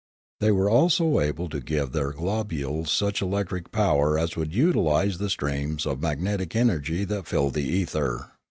They 0.39 0.51
were 0.51 0.67
also 0.67 1.19
able 1.19 1.47
to 1.49 1.59
give 1.61 1.91
their 1.91 2.11
globules 2.11 2.89
such 2.91 3.21
electric 3.21 3.71
power 3.71 4.17
as 4.17 4.35
would 4.35 4.51
utilise 4.51 5.17
the 5.17 5.29
streams 5.29 5.85
of 5.85 6.01
magnetic 6.01 6.55
energy 6.55 7.05
that 7.05 7.27
filled 7.27 7.53
the 7.53 7.67
ether. 7.69 8.31